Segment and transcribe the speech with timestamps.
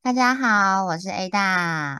[0.00, 1.98] 大家好，我是 Ada。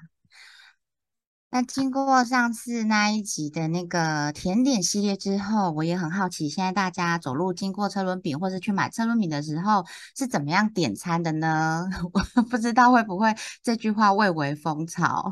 [1.51, 9.85] 那经过上次那一集的那个甜点系列之后，我也很好奇，现在大家走路经过车轮饼或者去买车轮饼的时候
[10.17, 11.85] 是怎么样点餐的呢？
[12.15, 15.31] 我不知道会不会这句话蔚为风潮。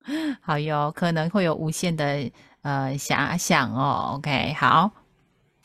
[0.40, 2.30] 好哟，可能会有无限的
[2.62, 4.14] 呃遐想哦。
[4.16, 5.01] OK，好。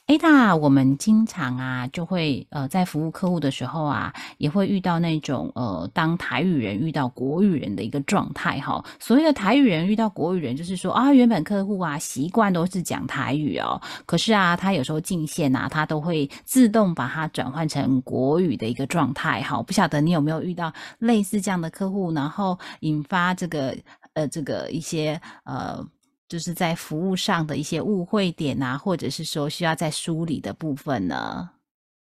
[0.08, 8.81] 哎，那我们经常啊，就会呃，在服务客户的时候啊，也会遇到那种呃，当台语人遇到国语人的一个状态哈。
[9.02, 19.61] 所谓的台语人遇到国语人，就是说啊，原本客户啊习惯都是讲台语哦，可是啊，他有时候进线啊，他都会自动把它转换成国语的一个状态哈。
[19.61, 23.75] 不晓得你有没有遇到类似这样的客户，然后引发这个
[24.14, 25.86] 呃，这个一些呃。
[26.28, 31.50] 就是在服务上的一些误会点啊，或者是说需要在梳理的部分呢？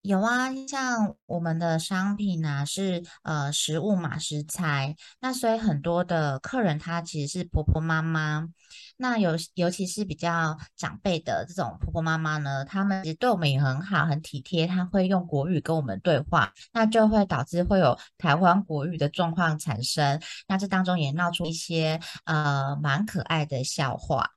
[0.05, 8.47] 有啊，像我们的商品啊是呃食物嘛食材，那所以很多的客人他其实是婆婆妈妈，
[8.97, 24.29] 那尤尤其是比较长辈的这种婆婆妈妈呢，他们其实对我们也很好，很体贴，他会用国语跟我们对话，那就会导致会有台湾国语的状况产生，那这当中也闹出一些呃蛮可爱的笑话。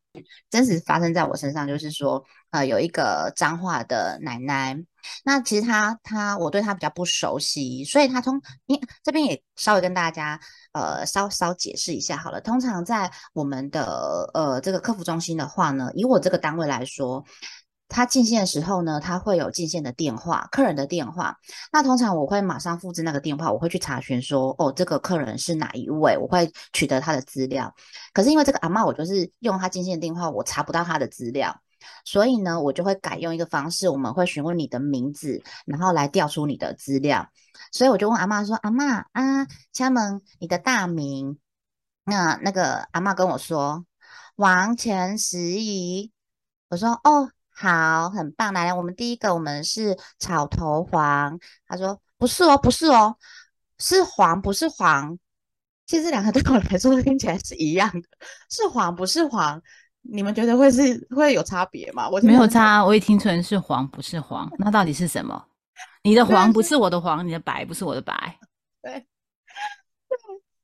[0.51, 4.77] 真实发生在我身上，就是说，呃，有一个脏话的奶奶，
[5.25, 10.41] 那其实他他我对他比较不熟悉，所以他从你这边也稍微跟大家
[10.73, 12.41] 呃稍稍解释一下好了。
[12.41, 17.25] 通常在我们的呃这个客服中心的话呢，以我这个单位来说。
[17.91, 21.39] 他进线的时候呢，他会有进线的电话，客人的电话。
[21.73, 27.75] 那通常我会马上复制那个电话，我会去查询说，哦，这个客人是哪一位，我会取得他的资料。
[28.13, 31.63] 可是因为这个阿妈，我就是用他进线电话，我查不到他的资料，
[32.05, 37.29] 所以呢，我就会改用一个方式，我们会询问你的名字，然后来调出你的资料。
[37.73, 41.39] 所以我就问阿妈说，阿妈啊，家门，你的大名？
[42.05, 43.85] 那那个阿妈跟我说，
[44.37, 46.13] 王前十姨。
[46.69, 47.31] 我说，哦。
[47.61, 48.55] 好，很棒。
[48.55, 51.41] 来，我们第一个，我们是草头黄。
[51.67, 53.17] 他说不是哦，不是哦，
[53.79, 55.19] 是黄，不是黄。
[55.85, 58.09] 其实这两个对我来说听起来是一样的，
[58.49, 59.61] 是黄，不是黄。
[60.11, 62.09] 你们觉得会是会有差别吗？
[62.09, 64.51] 我没有差，我也听成是黄，不是黄。
[64.59, 65.47] 那到底是什么？
[66.03, 68.39] 你的黄不是我的黄，你的白不是我的白。
[68.83, 69.07] 对， 对。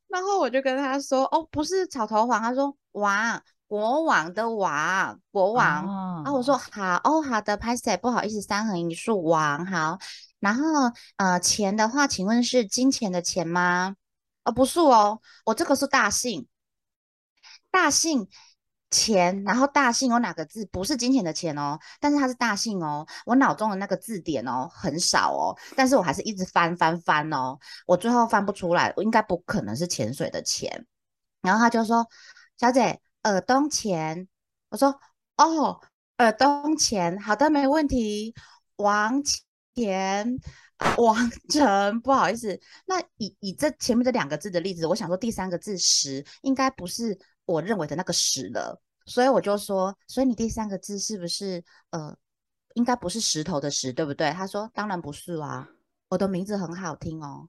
[0.09, 2.41] 然后我就跟他说，哦，不是草头黄。
[2.41, 3.43] 他说王。
[3.67, 6.31] 国王的王，国王啊！
[6.31, 9.99] 我说好哦，好的，拍摄不好意思，三横一竖王好。
[10.39, 10.63] 然后
[11.17, 13.97] 呃，钱的话，请问是金钱的钱吗？
[14.45, 16.47] 哦，不是哦，我这个是大姓，
[17.71, 18.29] 大姓
[18.95, 20.65] 钱，然后大姓有哪个字？
[20.67, 23.07] 不是金钱的钱哦，但是它是大姓哦。
[23.27, 30.87] 我脑中的那个字典哦很少哦，但是我还是一直翻翻翻哦，我最后翻不出来，我应该不可能是潜水的钱。
[31.43, 32.07] 然后他就说，
[32.59, 33.01] 小姐。
[33.25, 34.29] 耳东钱，
[34.69, 35.01] 我说
[35.39, 35.81] 哦，
[36.19, 38.35] 耳东钱，好的，没问题。
[38.77, 39.23] 王
[39.75, 40.39] 钱，
[40.99, 41.17] 王
[41.49, 52.17] 成，不好意思，那以以这前面这两个字的例子，我想说第三个字十应该不是我认为的那个十了，所以我就说，所以你第三个字是不是呃，
[52.75, 54.31] 应该不是石头的石，对不对？
[54.33, 55.69] 他说当然不是啊，
[56.09, 57.49] 我的名字很好听哦，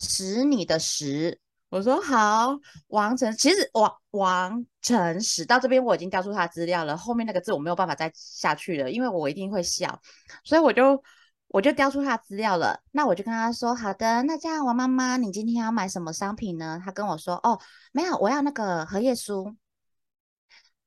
[0.00, 1.40] 石你的石。
[1.70, 2.54] 我说好，
[2.88, 9.98] 王成，其实王王成石到这边我已经调出他资料了，后面那个字我没有办法再下去了，因为我一定会笑，
[10.44, 11.02] 所以我就
[11.48, 12.78] 我就调出他资料了。
[12.90, 16.78] 那我就跟他说，好的，那这样王妈妈，你今天要买什么商品呢？
[16.84, 17.58] 他跟我说，哦，
[17.92, 19.56] 没有，我要那个荷叶酥。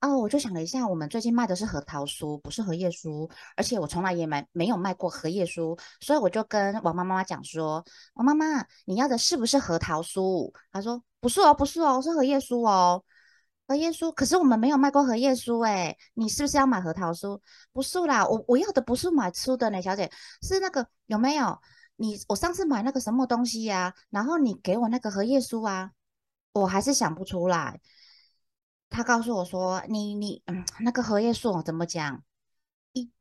[0.06, 10.54] 哦，我就想了一下，我们最近卖的是核桃酥，不是荷叶酥，而且我从来也买没有卖过荷叶酥，所以我就跟王妈妈讲说，王妈妈，你要的是不是核桃酥？
[10.72, 13.04] 她说不是哦，不是哦，是荷叶酥哦，
[13.68, 14.12] 荷叶酥。
[14.14, 17.40] 可是我们没有卖过荷叶酥，哎，你是不是要买核桃酥？
[17.74, 20.12] 不是啦，我我要的不是买酥的呢，小姐，
[20.42, 21.60] 是那个有没有？
[21.98, 23.94] 你我上次买那个什么东西呀？
[24.10, 25.92] 然后你给我那个荷叶酥啊，
[26.52, 27.80] 我还是想不出来。
[28.96, 32.24] 他告诉我说：“你你嗯， 那个荷叶树怎么讲？
[32.94, 33.12] 一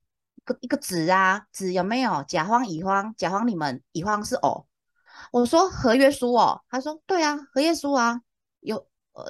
[0.45, 2.23] 个一个子啊，子有没有？
[2.29, 4.67] 甲方乙方，甲方你们乙方是哦。
[5.33, 8.21] 我说合约书哦，他说对啊，合约书啊，
[8.61, 8.77] 有
[9.15, 9.25] 呃，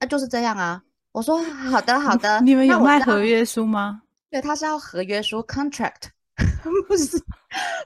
[0.00, 0.82] 那就是这样啊。
[1.12, 4.02] 我说好的好的，你们有卖合约书吗？
[4.30, 6.08] 对，他是要合约书 contract，
[6.88, 7.22] 不是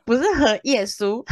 [0.04, 1.22] 不是合页书，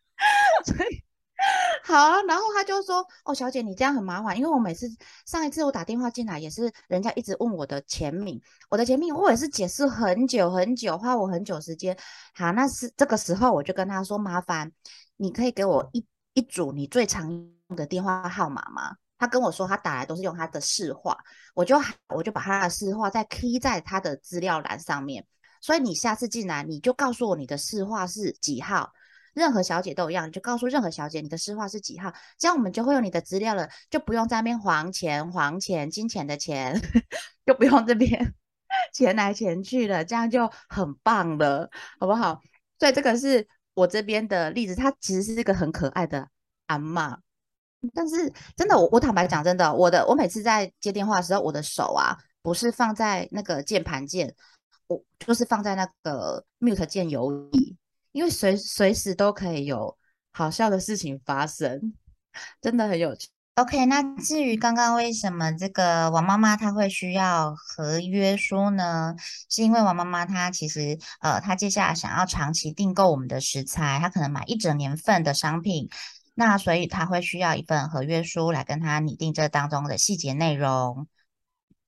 [0.64, 1.05] 所以。
[1.84, 4.88] 好，然后他就说：“哦，小姐，你这样很麻烦，因为我每次
[5.24, 11.96] 上一次我打电话进来也是人家一直问我的前名，我的前名我也是解释很久很久，花我很久时间。
[12.34, 14.72] 好，那是这个时候我就跟他说：麻烦
[15.16, 16.04] 你可以给我一
[16.34, 18.96] 一组你最常用的电话号码吗？
[19.18, 21.16] 他跟我说他打来都是用他的市话，
[21.54, 25.24] 我就我就把他的市话再贴在他的资料栏上面，
[25.60, 28.92] 所以你下次进来你就告诉我你的市话是几号。”
[29.36, 36.80] 任何小姐都一样，你就告诉任何小姐你的私话是几号，这样我们就会有你的资料了，就不用在那边还钱还钱金钱的钱，
[37.44, 38.34] 就不用这边
[38.94, 42.40] 钱来钱去了，这样就很棒了，好不好？
[42.78, 46.26] 所以这个是我这边的例子，她其实是一个很可爱的
[46.68, 47.18] 阿妈，
[47.92, 54.34] 但是真的，我我坦白讲，真的，我的我每次在接电话的时候，我的手啊不是放在那个键盘键，
[54.86, 57.76] 我就是放在那个 mute 键游移。
[58.16, 59.94] 因为随随时都可以有
[60.32, 61.92] 好笑的事情发生，
[62.62, 63.28] 真的很有趣。
[63.56, 69.14] OK，那至于刚刚为什么这个王妈妈她会需要合约书呢？
[69.50, 75.90] 是因为王妈妈她其实呃，她接下来想要长期订购我们的食材，她可能买一整年份的商品，
[76.34, 81.06] 那所以她会需要一份合约书来跟她拟定这当中的细节内容。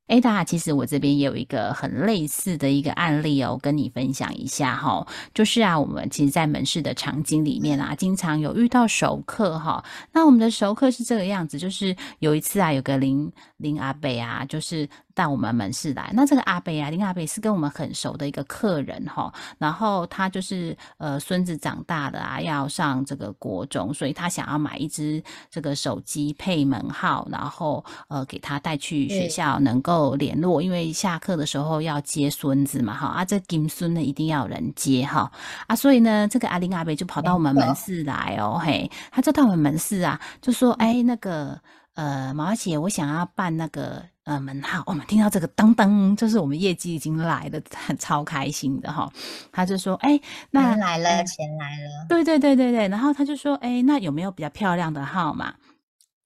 [0.09, 5.07] 哎，大家，其实我这边也有一个很类似的一个案例哦，跟你分享一下哈。
[5.33, 9.85] 就是啊，我们其实，在门市的场景里面啊，经常有遇到熟客哈。
[10.13, 14.89] 那我们的熟客是这个样子，就是有一次啊，有个林林阿北啊，就是。
[15.19, 25.21] 到我们门市来，那这个阿贝啊，林阿贝是跟我们很熟的一个客人哈，然后他就是呃孙子长大了啊，要上这个国中，所以他想要买一支
[25.51, 35.29] 这个手机配门号，然后呃给他带去学校能够联络，因为下课的时候要接孙子嘛哈，啊这金孙呢一定要有人接哈
[35.67, 41.59] 啊，所以呢这个阿林阿贝就跑到我们门市来哦嘿，他就到我们门市啊，就说哎那个
[41.95, 44.05] 呃毛姐，我想要办那个。
[44.29, 49.11] 呃，门号，我们听到这个当当，就是我们业绩已经来了，很超开心的哈。
[49.51, 50.21] 他就说，哎，
[50.51, 52.07] 那来了，钱来了。
[52.11, 52.87] 对对对对对。
[52.89, 55.55] 然后他就说，哎，那有没有比较漂亮的号码，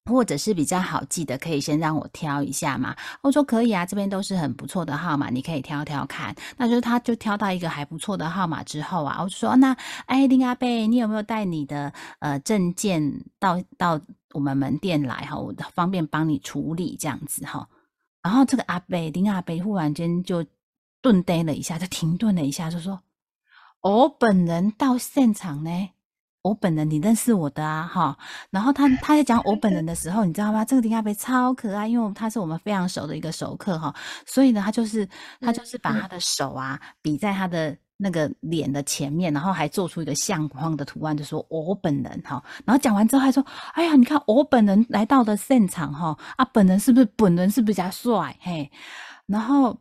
[0.06, 2.96] 或者是比较好记的，可以先让我挑一下嘛？
[3.20, 6.34] 我说可以啊，这边都是很不错的号码，你可以挑挑看。
[6.56, 9.76] 那就是他就挑到一个还不错的号码之后啊，我就说，那
[10.06, 14.00] 哎，林阿贝，你有没有带你的呃证件到到
[14.32, 15.38] 我们门店来哈？
[15.38, 17.68] 我方便帮你处理这样子哈。
[18.22, 20.44] 然后这个阿北林阿北忽然间就
[21.00, 23.00] 顿呆了一下，就停顿了一下，就说
[23.82, 25.90] ：“我本人到现场呢，
[26.42, 28.18] 我本人你认识我的啊，哈。”
[28.50, 30.64] 然后他他在讲我本人的时候，你知道吗？
[30.64, 33.94] 这个林阿北超可爱，因为他是我们非常熟的一个熟客哈，
[34.26, 35.08] 所以呢，他就是
[35.40, 37.76] 他就是把他的手啊比在他的。
[38.02, 42.42] 那个脸的前面，然后还做出一个相框的图案，就说我本人哈。
[42.64, 43.44] 然后讲完之后还说
[43.74, 48.70] ：“哎呀，你看我本人来到的现场哈，啊，本人是不是本人是比较帅嘿？”
[49.26, 49.78] 然后。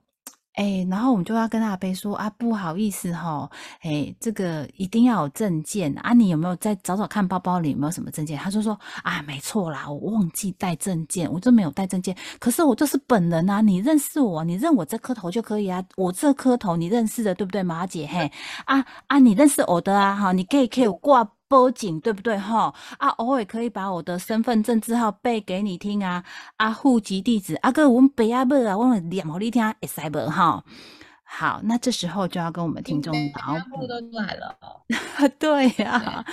[0.55, 3.49] 哎，然后我们就要跟阿贝说啊，不好意思哈，
[3.83, 8.37] 哎，这个一定要有证件啊，你有没有再找找看包包里有没有什么证件？
[8.37, 12.15] 他就说啊，没错啦，我忘记带证件，我就没有带证件。
[12.37, 18.05] 可是我就是本人啊，你认识我，你认我这颗头就可以啊，我这颗头你认识的对不对，马姐？
[18.07, 18.29] 嘿，
[18.65, 21.27] 啊啊，你认识我的啊，哈，你可以可以挂。
[21.51, 22.73] 报警对不对哈？
[22.97, 26.23] 啊，偶尔可以把我的身份证字号背给你听啊，
[26.55, 30.63] 啊，户籍地址，啊哥，我们背啊背啊，我念好你听，会使无吼？
[31.33, 34.53] 好，那这时候就要跟我们听众脑补都来了，
[35.39, 36.23] 对呀，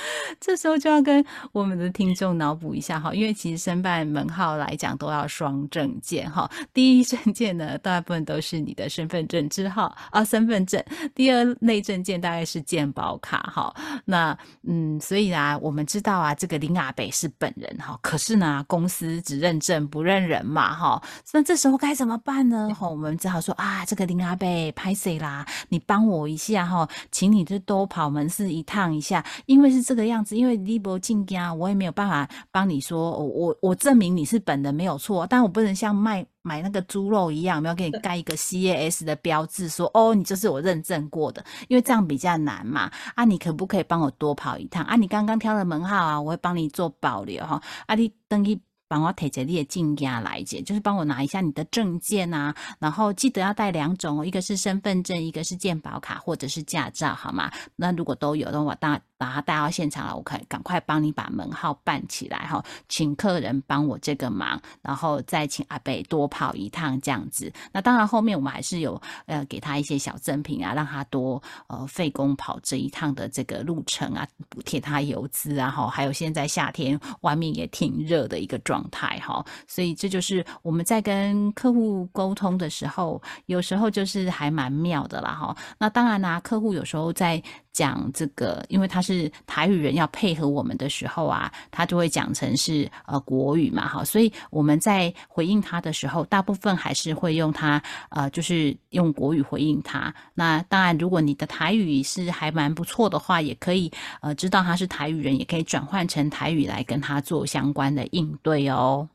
[0.41, 13.73] 这时候就要跟我们的听众脑补一下哈，因为其实申办门号来讲都要双证件哈，第一证件呢大部分都是你的身份证字号啊，身份证，第二类证件大概是健保卡哈，
[14.05, 21.01] 那嗯，所以啊，我们知道啊，这个林阿北是本人哈，可是呢，公司只认证不认人嘛哈，
[21.33, 22.75] 那这时候该怎么办呢？
[22.75, 24.88] 哈，我们只好说啊，这个林阿北拍。
[24.89, 25.45] 拍谁啦？
[25.69, 42.91] 你帮我一下哈，请你就多跑门市一趟一下，因为是这个样子，因为你不进家，我也没有办法帮你说，我我我证明你是本人没有错，但我不能像卖买那个猪肉一样，没有给你盖一个 CAS 的标志，说哦，你就是我认证过的，因为这样比较难嘛。
[43.15, 44.83] 啊，你可不可以帮我多跑一趟？
[44.85, 47.61] 啊，你刚刚挑的门号啊，我会帮你做保留哈。
[47.85, 48.59] 啊，你等于。
[48.89, 57.51] 帮我提着你的证件来姐，就是帮我拿一下你的证件啊，然后记得要带两种哦，一个是身份证，一个是健保卡或者是驾照，好吗？
[57.77, 67.53] 那如果都有的话，当把他带到现场了，我可赶快帮你把门号办起来哈，请客人帮我这个忙，然后再请阿北多跑一趟这样子。
[67.73, 75.89] 那当然后面我们还是有呃给他一些小赠品啊，让他多呃费工跑这一趟的这个路程啊，补贴他油资啊哈。
[75.89, 85.57] 还有现在夏天外面也挺热的一个状态哈，所以这就是我们在跟客户沟通的时候，有时候就是还蛮妙的啦哈。
[85.77, 87.43] 那当然啦，客户有时候在。
[87.79, 97.81] 讲这个，因为他是台语人，要配合我们的时候啊，他就会讲成是呃国语嘛，哈，所以我们在回应他的时候，大部分还是会用他
[98.11, 100.13] 呃，就是用国语回应他。
[100.35, 103.89] 那当然，如果你的台语是还蛮不错的话，也可以
[104.21, 109.09] 呃知道他是台语人，也可以转换成台语来跟他做相关的应对哦。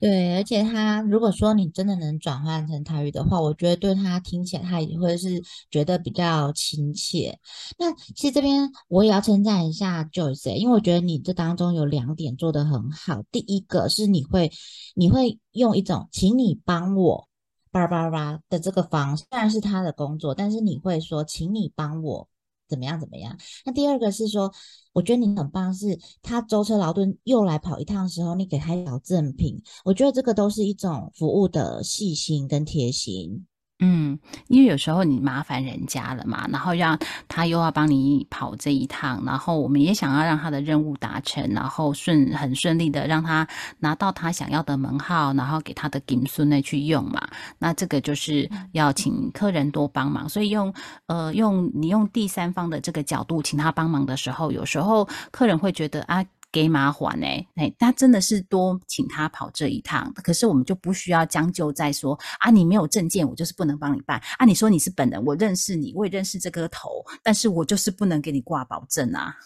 [0.00, 7.36] 对，而且他如果说你真的能转换成台语的话，我觉得对他听起来他也会是觉得比较亲切。
[7.78, 13.24] 那其实这边我也要称赞一下 Joyce，因为我觉得你这当中有两点做得很好。
[13.32, 14.52] 第一个是你会
[14.94, 17.28] 你会用一种请你帮我
[17.72, 22.28] 叭叭叭的这个方式，虽然是他的工作，但是你会说请你帮我。
[22.68, 23.00] 怎么样？
[23.00, 23.36] 怎么样？
[23.64, 24.52] 那第二个是说，
[24.92, 33.46] 我觉得你很棒，是他舟车劳顿又来跑一趟的时候，你给他一条赠品，我觉得这个都是一种服务的细心跟贴心。
[33.80, 34.18] 嗯，
[34.48, 43.46] 因为有时候你麻烦人家了嘛，然后让他又要帮你跑这一趟，然后我们也想要让他的任务达成，然后顺很顺利的让他
[43.78, 47.28] 拿到他想要的门号，然后给他的金孙内去用嘛。
[47.58, 50.74] 那这个就是要请客人多帮忙，所以用
[51.06, 56.24] 呃用你用第三方的这个角度请他帮忙的时候，有时候客人会觉得啊。
[56.50, 57.26] 给麻烦呢？
[57.56, 64.46] 哎，他真的是多请他跑这一趟，可是我们就不需要将就在说啊，你没有证件，我就是不能帮你办啊。
[64.46, 69.36] 你说你是本人，我认识你，我也认识这个头，但是我就是不能给你挂保证啊。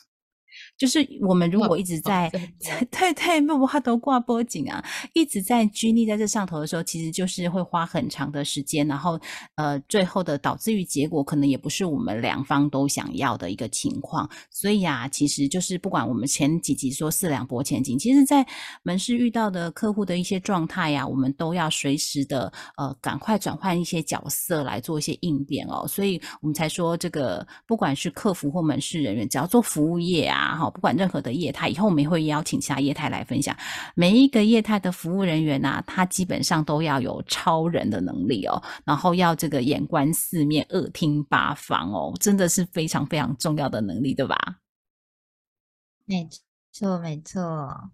[0.78, 2.28] 就是我们如果一直在
[2.90, 9.20] 对 对，没有话都挂脖颈啊，一直在拘泥在这上头的时候，其实就是会花很长的时间，然后
[9.54, 14.28] 呃，最后的导致于结果可能也不是我们两方都想要的一个情况。
[14.50, 18.44] 所以啊，其实就是不管我们前几集说四两拨千斤，其实在
[18.82, 25.86] 门市遇到的客户的一些状态呀，我们都要随时的呃，赶快转换一些角色来做一些应变哦。
[25.86, 30.61] 所以我们才说这个，不管是客服或门市人员，只要做服务业啊。
[30.62, 33.56] 好，不管任何的业态，以后我们也会邀请其他业态来分享。
[33.96, 44.36] 每一个业态的服务人员呐，他基本上都要有超人的能力哦，然后要这个眼观四面、耳听八方哦，真的是非常非常重要的能力，对吧？
[46.04, 46.28] 没
[46.72, 47.90] 错，没错。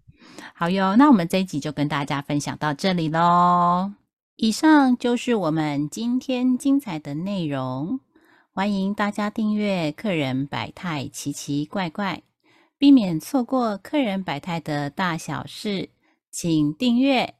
[0.53, 3.91] 好哟，那我们这一集就跟大家分享到这里喽。
[4.35, 7.99] 以上就是我们今天精彩的内容，
[8.53, 12.21] 欢迎大家订阅《客人百态奇奇怪怪》。
[12.79, 15.89] 避免错过客人百态的大小事，
[16.31, 17.35] 请订阅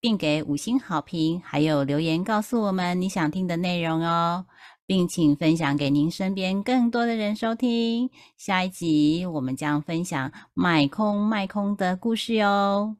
[0.00, 4.46] 并给五星好评，还有留言告诉我们你想听的内容哦，
[4.84, 8.10] 并请分享给您身边更多的人收听。
[8.36, 12.96] 下一集我们将分享卖空卖空的故事哟。